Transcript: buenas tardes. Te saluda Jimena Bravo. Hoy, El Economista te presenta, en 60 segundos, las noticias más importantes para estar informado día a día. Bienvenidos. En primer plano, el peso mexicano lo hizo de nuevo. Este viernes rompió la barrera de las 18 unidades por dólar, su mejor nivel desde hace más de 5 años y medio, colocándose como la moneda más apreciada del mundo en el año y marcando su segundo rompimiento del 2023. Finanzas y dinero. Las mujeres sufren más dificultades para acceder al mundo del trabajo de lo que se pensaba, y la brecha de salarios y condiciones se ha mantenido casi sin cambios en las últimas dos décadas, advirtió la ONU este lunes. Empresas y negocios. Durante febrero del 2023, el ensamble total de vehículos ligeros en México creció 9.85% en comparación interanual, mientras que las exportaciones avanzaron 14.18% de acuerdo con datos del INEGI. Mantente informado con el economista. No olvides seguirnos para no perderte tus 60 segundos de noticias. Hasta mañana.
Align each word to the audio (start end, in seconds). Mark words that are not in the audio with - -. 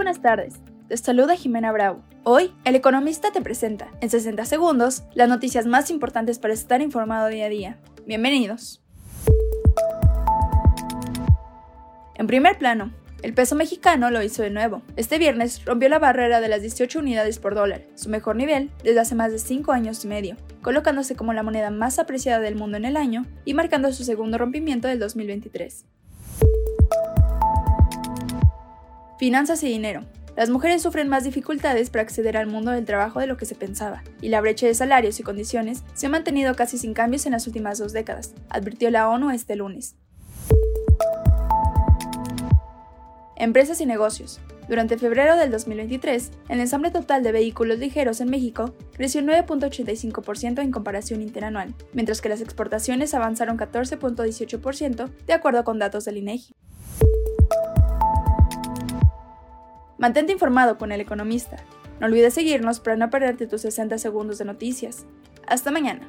buenas 0.00 0.22
tardes. 0.22 0.54
Te 0.88 0.96
saluda 0.96 1.36
Jimena 1.36 1.72
Bravo. 1.72 2.02
Hoy, 2.24 2.54
El 2.64 2.74
Economista 2.74 3.32
te 3.32 3.42
presenta, 3.42 3.90
en 4.00 4.08
60 4.08 4.46
segundos, 4.46 5.02
las 5.12 5.28
noticias 5.28 5.66
más 5.66 5.90
importantes 5.90 6.38
para 6.38 6.54
estar 6.54 6.80
informado 6.80 7.28
día 7.28 7.44
a 7.44 7.48
día. 7.50 7.78
Bienvenidos. 8.06 8.82
En 12.14 12.26
primer 12.26 12.56
plano, 12.56 12.94
el 13.22 13.34
peso 13.34 13.56
mexicano 13.56 14.10
lo 14.10 14.22
hizo 14.22 14.42
de 14.42 14.48
nuevo. 14.48 14.80
Este 14.96 15.18
viernes 15.18 15.66
rompió 15.66 15.90
la 15.90 15.98
barrera 15.98 16.40
de 16.40 16.48
las 16.48 16.62
18 16.62 16.98
unidades 16.98 17.38
por 17.38 17.54
dólar, 17.54 17.82
su 17.94 18.08
mejor 18.08 18.36
nivel 18.36 18.70
desde 18.82 19.00
hace 19.00 19.14
más 19.14 19.30
de 19.32 19.38
5 19.38 19.70
años 19.70 20.02
y 20.06 20.08
medio, 20.08 20.38
colocándose 20.62 21.14
como 21.14 21.34
la 21.34 21.42
moneda 21.42 21.70
más 21.70 21.98
apreciada 21.98 22.40
del 22.40 22.56
mundo 22.56 22.78
en 22.78 22.86
el 22.86 22.96
año 22.96 23.26
y 23.44 23.52
marcando 23.52 23.92
su 23.92 24.04
segundo 24.04 24.38
rompimiento 24.38 24.88
del 24.88 24.98
2023. 24.98 25.84
Finanzas 29.20 29.62
y 29.64 29.68
dinero. 29.68 30.06
Las 30.34 30.48
mujeres 30.48 30.80
sufren 30.80 31.06
más 31.06 31.24
dificultades 31.24 31.90
para 31.90 32.00
acceder 32.00 32.38
al 32.38 32.46
mundo 32.46 32.70
del 32.70 32.86
trabajo 32.86 33.20
de 33.20 33.26
lo 33.26 33.36
que 33.36 33.44
se 33.44 33.54
pensaba, 33.54 34.02
y 34.22 34.30
la 34.30 34.40
brecha 34.40 34.66
de 34.66 34.72
salarios 34.72 35.20
y 35.20 35.22
condiciones 35.22 35.84
se 35.92 36.06
ha 36.06 36.08
mantenido 36.08 36.56
casi 36.56 36.78
sin 36.78 36.94
cambios 36.94 37.26
en 37.26 37.32
las 37.32 37.46
últimas 37.46 37.76
dos 37.76 37.92
décadas, 37.92 38.32
advirtió 38.48 38.90
la 38.90 39.10
ONU 39.10 39.28
este 39.28 39.56
lunes. 39.56 39.94
Empresas 43.36 43.82
y 43.82 43.84
negocios. 43.84 44.40
Durante 44.68 44.96
febrero 44.96 45.36
del 45.36 45.50
2023, 45.50 46.30
el 46.48 46.60
ensamble 46.60 46.90
total 46.90 47.22
de 47.22 47.32
vehículos 47.32 47.78
ligeros 47.78 48.22
en 48.22 48.30
México 48.30 48.74
creció 48.94 49.20
9.85% 49.20 50.62
en 50.62 50.72
comparación 50.72 51.20
interanual, 51.20 51.74
mientras 51.92 52.22
que 52.22 52.30
las 52.30 52.40
exportaciones 52.40 53.12
avanzaron 53.12 53.58
14.18% 53.58 55.10
de 55.26 55.32
acuerdo 55.34 55.62
con 55.62 55.78
datos 55.78 56.06
del 56.06 56.16
INEGI. 56.16 56.54
Mantente 60.00 60.32
informado 60.32 60.78
con 60.78 60.92
el 60.92 61.00
economista. 61.02 61.58
No 62.00 62.06
olvides 62.06 62.32
seguirnos 62.32 62.80
para 62.80 62.96
no 62.96 63.10
perderte 63.10 63.46
tus 63.46 63.60
60 63.60 63.98
segundos 63.98 64.38
de 64.38 64.46
noticias. 64.46 65.04
Hasta 65.46 65.70
mañana. 65.70 66.08